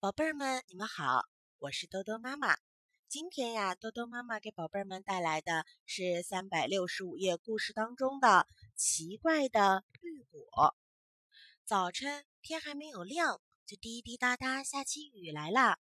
[0.00, 1.26] 宝贝儿们，你们好，
[1.58, 2.56] 我是兜兜妈妈。
[3.06, 10.74] 今天呀，兜兜妈妈给宝贝儿们带来的是三百六十五页故事当中的奇怪的绿果。
[11.66, 15.78] 早晨天还没有亮，就滴滴答答下起雨来了。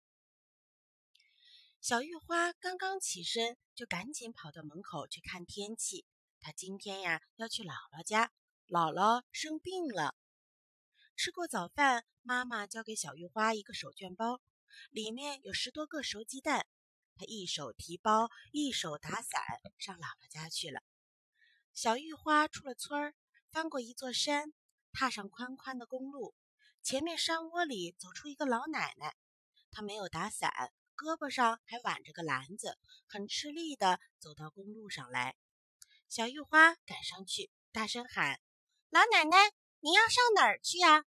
[1.80, 6.06] 小玉花刚刚起身，就赶紧跑到门口去看天气。
[6.38, 8.30] 她今天呀要去姥姥家，
[8.68, 10.14] 姥姥生病了。
[11.16, 14.40] 吃过早饭，妈妈交给小玉花一个手绢包，
[14.90, 16.66] 里面有十多个熟鸡蛋。
[17.14, 19.40] 她一手提包，一手打伞，
[19.78, 20.82] 上姥姥家去了。
[21.72, 23.14] 小玉花出了村儿，
[23.52, 24.52] 翻过一座山，
[24.92, 26.34] 踏上宽宽的公路。
[26.82, 29.14] 前面山窝里走出一个老奶奶，
[29.70, 30.50] 她没有打伞，
[30.96, 32.76] 胳膊上还挽着个篮子，
[33.06, 35.36] 很吃力地走到公路上来。
[36.08, 38.40] 小玉花赶上去，大声喊
[38.90, 39.36] ：“老奶奶！”
[39.84, 41.04] 你要上哪儿去呀？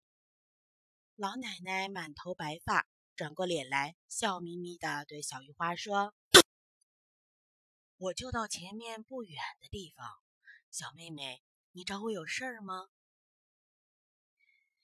[1.22, 6.16] 老奶奶满头白发，转过脸来，笑眯眯的对小玉花说
[7.98, 10.10] ：“我就到前面不远的地方。
[10.72, 12.90] 小妹妹，你找我有事儿吗？”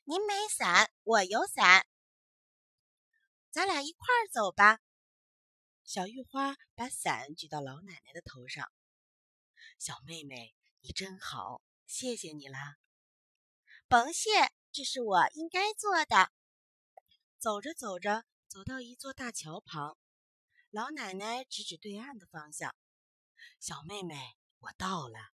[0.05, 1.88] 您没伞，我有伞，
[3.49, 4.81] 咱俩一块儿走吧。
[5.83, 8.71] 小玉花把伞举到老奶奶的头上。
[9.80, 12.77] 小妹妹，你真好，谢谢你啦。
[13.88, 16.31] 甭谢，这是我应该做的。
[17.39, 19.97] 走着走着，走到一座大桥旁，
[20.70, 22.75] 老奶奶指指对岸的方向。
[23.59, 25.31] 小妹妹，我到了。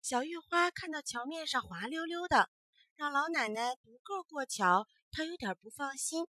[0.00, 2.48] 小玉花看到桥面上滑溜溜的，
[2.94, 6.26] 让老奶奶独个过桥，她有点不放心。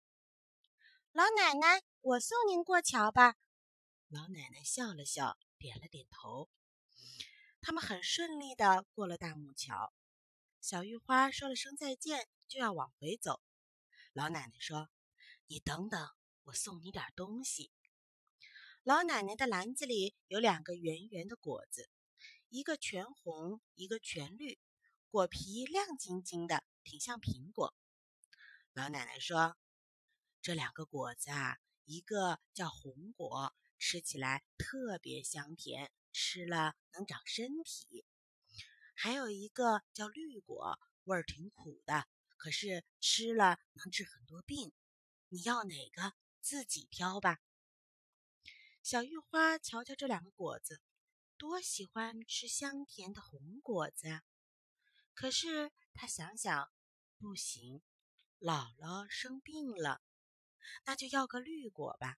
[1.12, 3.36] 老奶奶，我送您过桥吧。
[4.08, 6.50] 老奶奶笑了笑，点了点头。
[7.62, 9.94] 他们很顺利的过了大木桥。
[10.60, 13.40] 小玉花说了声再见，就要往回走。
[14.12, 14.90] 老奶奶说
[15.46, 16.08] ：“你等等，
[16.42, 17.70] 我送你点东西。”
[18.82, 21.88] 老奶奶的篮子里有两个圆圆的果子，
[22.48, 24.58] 一个全红，一个全绿，
[25.10, 27.74] 果皮亮晶晶的，挺像苹果。
[28.72, 29.56] 老奶奶说
[30.42, 38.04] ：“这两个果子啊，一个叫红果，吃起来特别香甜，吃了能长身体。”
[39.00, 44.72] 还有一个叫绿果，味儿挺苦的，可是吃了能治很多病。
[45.28, 46.14] 你要哪个？
[46.40, 47.38] 自己挑吧。
[48.82, 50.82] 小玉花瞧瞧这两个果子，
[51.36, 54.24] 多喜欢吃香甜的红果子啊！
[55.14, 56.68] 可是她想想，
[57.20, 57.80] 不行，
[58.40, 60.02] 姥姥生病了，
[60.86, 62.16] 那就要个绿果吧。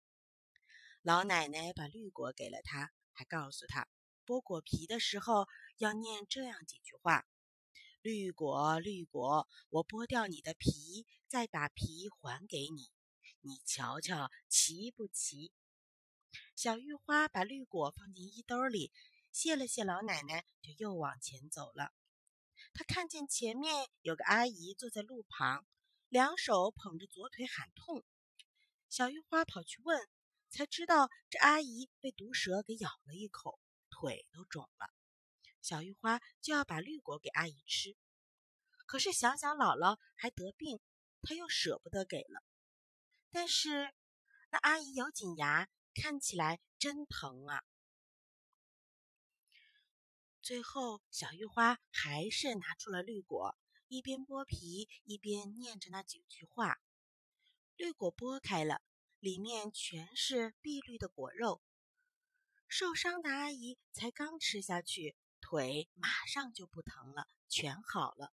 [1.03, 3.87] 老奶奶把绿果给了她，还告诉她。
[4.31, 5.49] 剥果皮的时候
[5.79, 7.27] 要念这样几句话
[8.01, 12.93] ：“绿果，绿果，我剥掉你的皮，再把皮还给你，
[13.41, 15.51] 你瞧瞧齐不齐？”
[16.55, 18.93] 小玉花把绿果放进衣兜里，
[19.33, 21.93] 谢了谢老奶奶，就又往前走了。
[22.73, 25.67] 她看见前面有个阿姨坐在路旁，
[26.09, 28.05] 两手捧着左腿喊痛。
[28.89, 30.09] 小玉花跑去问，
[30.51, 33.59] 才知道这阿姨被毒蛇给咬了一口。
[34.01, 34.89] 腿都肿了，
[35.61, 37.95] 小玉花就要把绿果给阿姨吃，
[38.87, 40.81] 可是想想姥姥还得病，
[41.21, 42.43] 她又舍不得给了。
[43.31, 43.93] 但是
[44.51, 47.63] 那阿姨咬紧牙，看起来真疼啊。
[50.41, 53.55] 最后，小玉花还是拿出了绿果，
[53.89, 56.81] 一边剥皮一边念着那几句话。
[57.77, 58.81] 绿果剥开了，
[59.19, 61.61] 里面全是碧绿的果肉。
[62.73, 68.33] 受伤的阿姨才刚吃下去，腿马上就不疼了，全好了。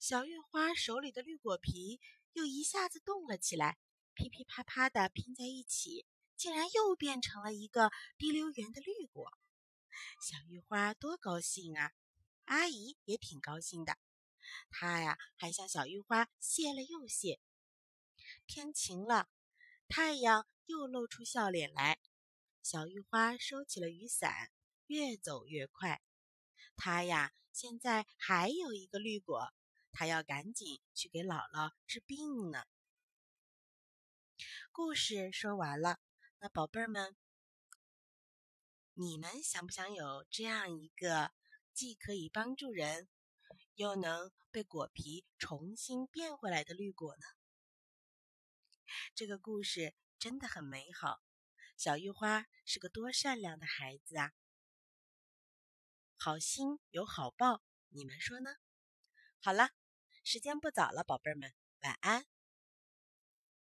[0.00, 2.00] 小玉花手里的绿果皮
[2.32, 3.78] 又一下子动了起来，
[4.14, 9.32] 噼噼啪啪的拼在一起，竟然又变成了一个滴溜圆的绿果。
[10.20, 11.92] 小玉花多高兴啊！
[12.46, 13.96] 阿姨也挺高兴的，
[14.70, 17.38] 她呀还向小玉花谢了又谢。
[18.48, 19.28] 天晴了，
[19.86, 22.00] 太阳又露出笑脸来。
[22.62, 24.50] 小玉花收起了雨伞，
[24.86, 26.02] 越走越快。
[26.76, 29.52] 她呀，现在还有一个绿果，
[29.92, 32.64] 她要赶紧去给姥姥治病呢。
[34.70, 35.98] 故事说完了，
[36.40, 37.16] 那宝贝儿们，
[38.94, 41.32] 你们想不想有这样一个
[41.72, 43.08] 既可以帮助人，
[43.74, 47.22] 又能被果皮重新变回来的绿果呢？
[49.14, 51.20] 这个故事真的很美好。
[51.78, 54.32] 小玉花是个多善良的孩子啊！
[56.16, 58.56] 好心有好报，你们说呢？
[59.38, 59.70] 好了，
[60.24, 62.26] 时间不早了，宝贝儿们，晚安。